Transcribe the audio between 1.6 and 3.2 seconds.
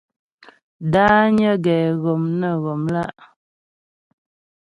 ghɛ́ghɔm nə ghɔmlá'.